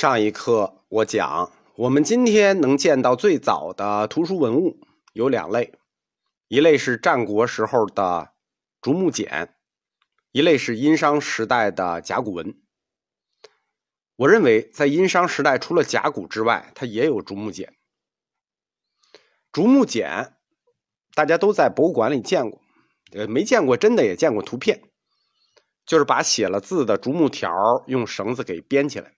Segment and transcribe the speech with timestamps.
[0.00, 4.80] 上一课我讲，我们今天能见到最早的图书文物
[5.12, 5.74] 有两类，
[6.48, 8.32] 一类是战国时候的
[8.80, 9.54] 竹木简，
[10.32, 12.58] 一类是殷商时代的甲骨文。
[14.16, 17.74] 我认为，在殷商时代，除了甲骨之外，它也有竹木简。
[19.52, 20.34] 竹木简，
[21.12, 22.62] 大家都在博物馆里见过，
[23.12, 24.80] 呃，没见过真的也见过图片，
[25.84, 29.12] 就是把写了字的竹木条用绳子给编起来。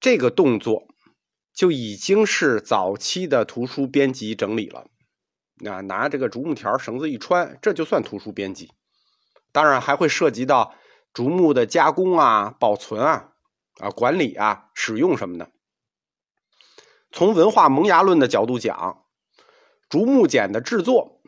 [0.00, 0.86] 这个动作
[1.52, 4.86] 就已经是早期的图书编辑整理了。
[5.56, 8.70] 那拿这个竹木条绳子一穿，这就算图书编辑。
[9.50, 10.74] 当然还会涉及到
[11.12, 13.32] 竹木的加工啊、保存啊、
[13.80, 15.50] 啊管理啊、使用什么的。
[17.10, 19.04] 从文化萌芽论的角度讲，
[19.88, 21.20] 竹木简的制作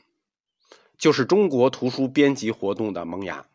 [0.96, 3.46] 就是中国图书编辑活动的萌芽。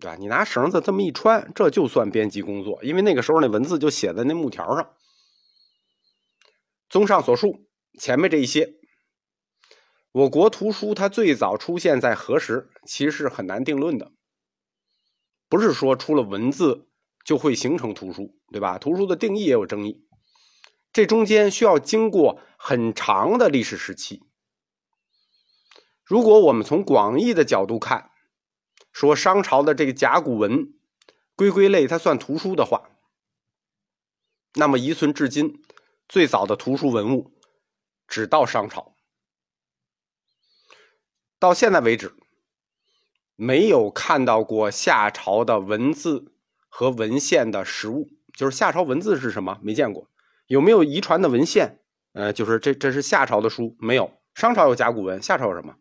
[0.00, 0.16] 对吧？
[0.18, 4.94] 你拿绳子这么一穿，这就算编辑工作，因为那个时候那文字就写在那木条上。
[6.88, 8.74] 综上所述，前面这一些，
[10.10, 14.10] 我国图书它最早出现在何时，其实是很难定论的。
[15.48, 16.88] 不是说出了文字
[17.24, 18.78] 就会形成图书，对吧？
[18.78, 20.04] 图书的定义也有争议，
[20.92, 24.22] 这中间需要经过很长的历史时期。
[26.04, 28.10] 如果我们从广义的角度看，
[28.92, 30.72] 说商朝的这个甲骨文
[31.36, 32.90] 归归类，它算图书的话，
[34.54, 35.62] 那么遗存至今
[36.08, 37.32] 最早的图书文物
[38.08, 38.94] 只到商朝，
[41.38, 42.14] 到现在为止
[43.36, 46.32] 没有看到过夏朝的文字
[46.68, 48.08] 和文献的实物。
[48.32, 49.58] 就是夏朝文字是什么？
[49.62, 50.08] 没见过。
[50.46, 51.80] 有没有遗传的文献？
[52.12, 54.12] 呃，就是这这是夏朝的书，没有。
[54.34, 55.76] 商朝有甲骨文，夏朝有什么？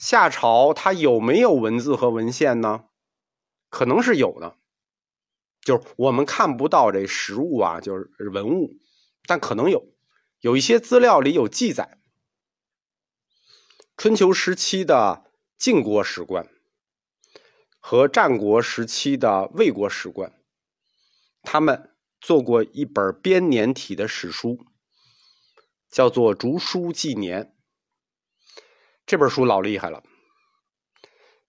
[0.00, 2.86] 夏朝它有没有文字和文献呢？
[3.68, 4.56] 可能是有的，
[5.60, 8.78] 就是我们看不到这实物啊，就是文物，
[9.26, 9.92] 但可能有，
[10.40, 11.98] 有一些资料里有记载。
[13.98, 16.48] 春秋时期的晋国史官
[17.78, 20.32] 和战国时期的魏国史官，
[21.42, 24.64] 他们做过一本编年体的史书，
[25.90, 27.44] 叫做《竹书纪年》。
[29.10, 30.04] 这本书老厉害了。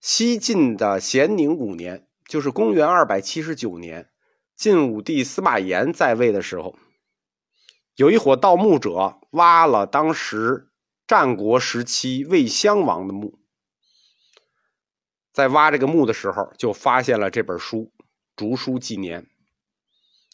[0.00, 4.10] 西晋的咸宁五年，就是公元二百七十九年，
[4.56, 6.74] 晋武帝司马炎在位的时候，
[7.94, 10.72] 有一伙盗墓者挖了当时
[11.06, 13.38] 战国时期魏襄王的墓，
[15.32, 17.92] 在挖这个墓的时候，就发现了这本书
[18.34, 19.22] 《竹书纪年》。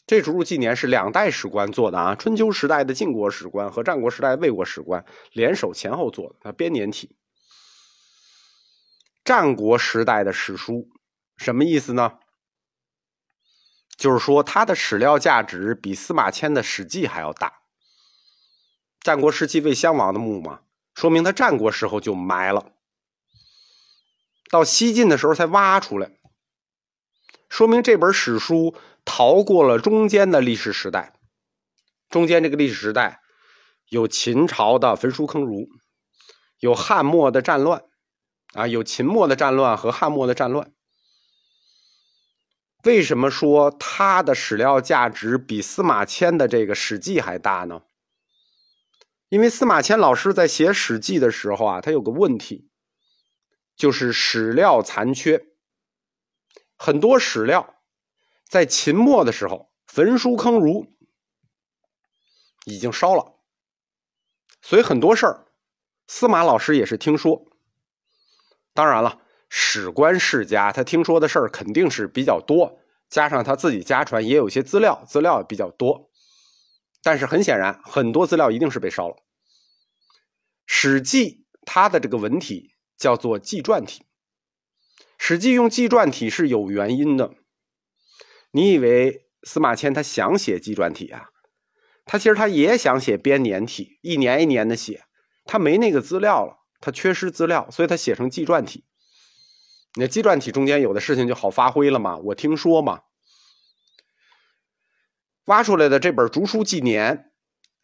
[0.07, 7.17] 这《竹书纪年》是两代史官做的啊，春秋时代的晋国史官和战国时代的魏国史官联手前后做的，它编年体。
[9.29, 10.89] 战国时代的史书
[11.37, 12.17] 什么意思呢？
[13.95, 17.59] 就是说它的史料价值比司马迁的《史记》还要大。
[18.99, 20.61] 战国时期魏襄王的墓嘛，
[20.95, 22.71] 说明他战国时候就埋了，
[24.49, 26.09] 到西晋的时候才挖出来，
[27.49, 28.73] 说明这本史书
[29.05, 31.13] 逃过了中间的历史时代。
[32.09, 33.21] 中间这个历史时代
[33.89, 35.69] 有秦朝的焚书坑儒，
[36.57, 37.83] 有汉末的战乱。
[38.53, 40.73] 啊，有秦末的战乱和汉末的战乱。
[42.83, 47.83] 为什么说它的史料价值比司马迁的这个《史记》还大呢？
[49.27, 52.69] 因为司马迁老师在写《史记》的时候啊，他有个问题，
[53.75, 55.45] 就是史料残缺。
[56.77, 57.75] 很多史料
[58.47, 60.87] 在秦末的时候焚书坑儒，
[62.65, 63.35] 已经烧了，
[64.61, 65.45] 所以很多事儿，
[66.07, 67.45] 司马老师也是听说。
[68.73, 76.09] 当然了，史官世家，他听说的事儿肯定是比较多，加上他自己家传，也有些资料，资料比较多。
[77.01, 79.15] 但是很显然，很多资料一定是被烧了。
[80.65, 81.29] 《史记》
[81.65, 84.01] 它的这个文体叫做纪传体，
[85.17, 87.33] 《史记》用纪传体是有原因的。
[88.51, 91.29] 你以为司马迁他想写纪传体啊？
[92.05, 95.05] 他其实他也想写编年体，一年一年的写，
[95.45, 96.58] 他没那个资料了。
[96.79, 98.85] 他缺失资料，所以他写成纪传体。
[99.95, 102.17] 那纪传体中间有的事情就好发挥了嘛？
[102.17, 103.01] 我听说嘛，
[105.45, 107.17] 挖出来的这本《竹书纪年》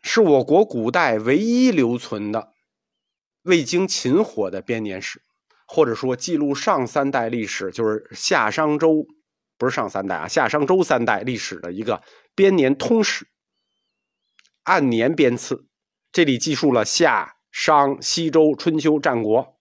[0.04, 2.54] 是我国古代唯一留存的
[3.42, 5.22] 未经秦火的编年史，
[5.68, 9.08] 或者说记录上三代历史，就是夏商周，
[9.58, 12.04] 不是上三代啊，夏商周三代历史的一个
[12.36, 13.28] 编年通史，
[14.64, 15.66] 按年编次，
[16.12, 17.35] 这里记述了夏。
[17.58, 19.58] 商、西周、春秋、战国，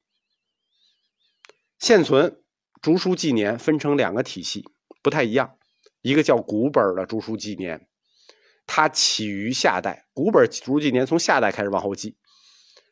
[1.78, 2.28] 现存
[2.82, 4.64] 《竹书纪年》分成两个体系，
[5.00, 5.56] 不太一样。
[6.02, 7.78] 一个叫古本的《竹书纪年》，
[8.66, 12.16] 它起于夏代，古本《竹书纪年》从夏代开始往后记；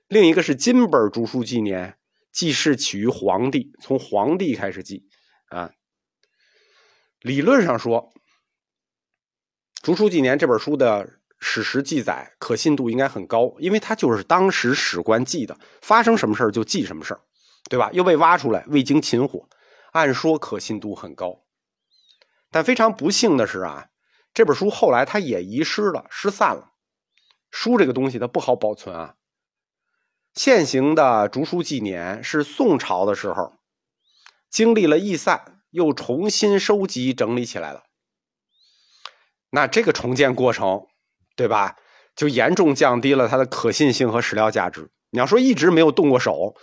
[0.07, 1.91] 另一个是金本《竹书纪年》，
[2.31, 5.09] 记事起于黄帝，从黄帝开始记。
[5.47, 5.73] 啊，
[7.19, 8.13] 理论上说，
[9.83, 17.19] 《竹书纪年》这本书的史实记载可信度应该很高，因为它就是当时史官记的，发生什么事就记什么事
[17.69, 17.91] 对吧？
[17.93, 19.49] 又被挖出来，未经擒获，
[19.91, 21.43] 按说可信度很高。
[22.51, 23.89] 但非常不幸的是啊，
[24.33, 26.73] 这本书后来它也遗失了，失散了。
[27.51, 29.17] 书这个东西它不好保存啊。
[30.35, 33.55] 现行的《竹书纪年》是宋朝的时候，
[34.49, 37.85] 经历了易散，又重新收集整理起来了。
[39.51, 40.87] 那这个重建过程，
[41.37, 41.77] 对吧？
[42.15, 44.91] 就严重降低了它的可信性和史料价值。
[45.11, 46.55] 你要说一直没有动过手，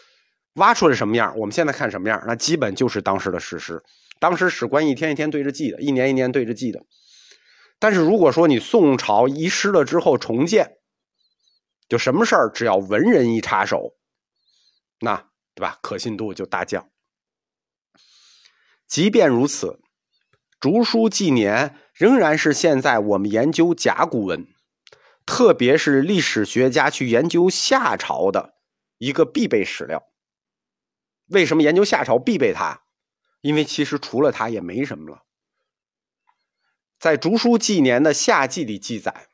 [0.53, 3.81] 挖出来什么样，我们现在看什么样，那基本就是当时的事实。
[4.19, 6.83] 当时史官一天一天对着记的，一年一年对着记的。
[7.79, 10.77] 但是如果说你宋朝遗失了之后重建，
[11.87, 13.95] 就什么事儿只要文人一插手，
[14.99, 15.79] 那对吧？
[15.81, 16.89] 可信度就大降。
[18.87, 19.67] 即便如此，
[20.59, 24.47] 《竹书纪年》仍然是现在我们研究甲骨文，
[25.29, 28.55] 特别是历史学家去研究夏朝的
[28.97, 30.07] 一个必备史料。
[31.27, 32.81] 为什么研究夏朝必备它？
[33.41, 35.23] 因为其实除了它也没什么了。
[36.97, 39.27] 在《竹书纪年》的夏记里记载，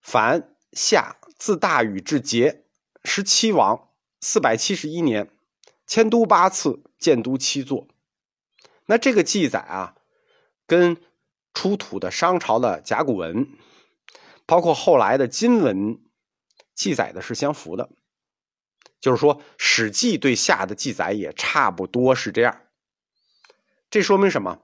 [0.00, 2.62] 凡夏自大禹至桀，
[3.02, 3.88] 十七王，
[4.20, 5.28] 四百七十一年，
[5.84, 7.88] 迁都八次，建都七座。
[8.86, 9.96] 那这个记载啊，
[10.64, 10.96] 跟
[11.52, 13.48] 出土的商朝的甲骨文，
[14.46, 16.00] 包括后来的金文，
[16.74, 17.90] 记载的是相符的。
[19.00, 22.62] 就是说，《史记》对夏的记载也差不多是这样。
[23.90, 24.62] 这说明什么？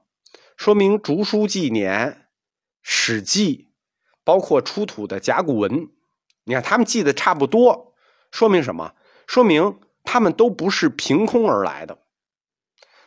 [0.57, 2.09] 说明《竹书纪年》
[2.81, 3.57] 《史记》，
[4.23, 5.89] 包括出土的甲骨文，
[6.45, 7.93] 你看他们记的差不多，
[8.31, 8.95] 说明什么？
[9.27, 11.99] 说明他们都不是凭空而来的，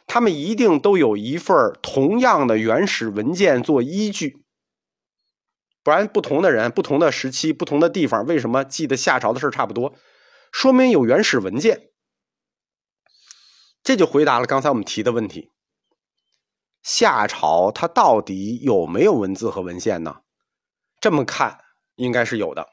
[0.07, 4.46] 他们一定都有一份同样的原始文件做依据，
[5.87, 9.95] 不然不同的人、不同的时期、不同的地方，为什么记得夏朝的事差不多？
[10.51, 11.91] 说明有原始文件。
[13.85, 15.53] 这就回答了刚才我们提的问题。
[16.83, 20.23] 夏朝它到底有没有文字和文献呢？
[20.99, 21.61] 这么看
[21.95, 22.67] 应该是有的，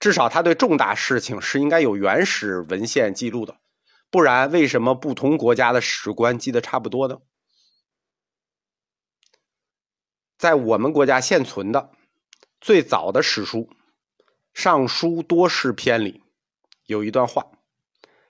[0.00, 3.58] 至少他对重大事情是应该有原始文献记录的，
[4.10, 7.18] 不然为什么不同国家的史官记得差不多呢？
[10.42, 11.92] 在我们国家现存的
[12.60, 13.58] 最早的史书
[14.52, 16.24] 《尚书多士篇》里，
[16.84, 17.52] 有一段话，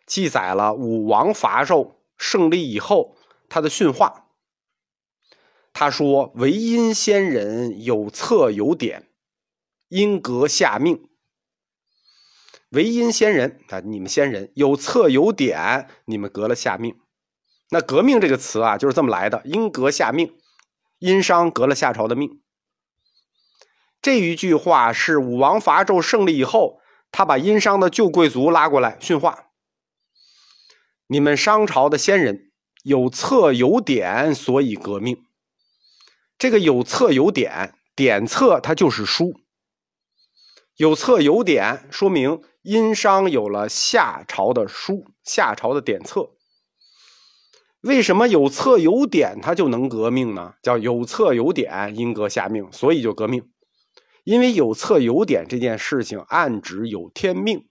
[0.04, 3.16] 记载了武王伐纣胜利以后
[3.48, 4.26] 他的训话。
[5.72, 9.08] 他说：“唯因先人有策有典，
[9.88, 11.08] 因革下命。
[12.72, 16.94] 唯因先人啊，你们先人有策有典，你们革了下命。
[17.70, 19.40] 那革命这个词啊，就是这么来的。
[19.46, 20.36] 因革下命，
[21.02, 22.40] 殷商革了夏朝的命。
[24.00, 29.48] 这一句话是武王伐纣胜利以后，他把殷商的旧贵族拉过来训话。
[31.08, 32.52] 你们商朝的先人
[32.84, 35.24] 有策有典，所以革命。”
[36.38, 39.40] 这个有册有典，典册它就是书。
[40.76, 46.30] 有册有典，说明殷商有了夏朝的书，夏朝的典册。
[47.82, 50.54] 为什么有册有典，它就能革命呢？
[50.62, 53.50] 叫有册有典，因革下命，所以就革命。
[54.22, 57.68] 因为有册有典这件事情，暗指有天命。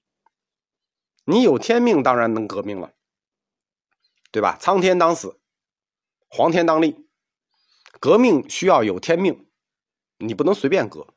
[1.23, 2.91] 你有天命，当然能革命了，
[4.31, 4.57] 对吧？
[4.59, 5.39] 苍天当死，
[6.27, 7.07] 黄天当立。
[8.01, 9.47] 革命需要有天命，
[10.17, 11.07] 你不能随便革。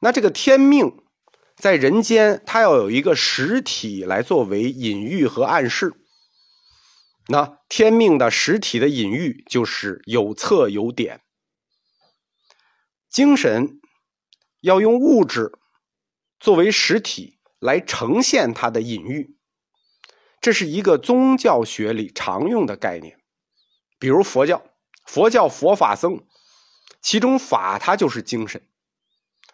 [0.00, 1.04] 那这个天命
[1.54, 5.94] 在人间，它要有一个实体来作为隐喻和暗示。
[7.28, 11.22] 那天命的实体的隐喻就是有册有典。
[13.08, 13.80] 精神
[14.60, 15.52] 要用物质
[16.40, 19.36] 作为实体来呈现它的隐喻，
[20.40, 23.18] 这是一个宗教学里常用的概念，
[23.98, 24.64] 比如佛教。
[25.04, 26.24] 佛教佛法僧，
[27.00, 28.68] 其中法它就是精神，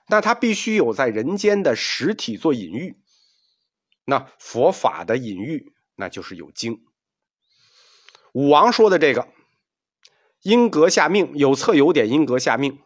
[0.09, 3.01] 那它必须有在人间的实体做隐喻。
[4.05, 6.85] 那佛法的隐喻，那就是有经。
[8.39, 9.27] 武王说的这个，
[10.43, 12.79] 阴阁下命有策有典，阴阁下命。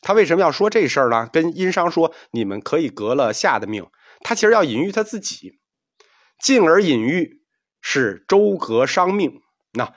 [0.00, 1.28] 他为什么要说这事儿呢？
[1.32, 3.84] 跟殷商说，你们可以革了夏的命。
[4.20, 5.58] 他其实要隐喻他自己，
[6.38, 7.42] 进而隐喻
[7.80, 9.40] 是周格商命。
[9.72, 9.92] 那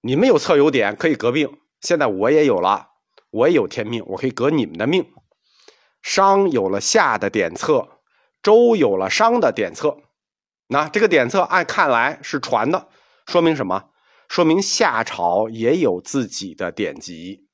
[0.00, 1.58] 你们有策有典，可以革命。
[1.82, 2.88] 现在我也有了，
[3.28, 5.12] 我也有天命，我可以革你们的命。
[6.00, 8.00] 商有了夏的典策，
[8.42, 9.98] 周有了商的典策。
[10.68, 12.88] 那这个典策按看来是传的，
[13.26, 13.90] 说明什么？
[14.32, 17.44] 说明夏朝也有自己的典籍。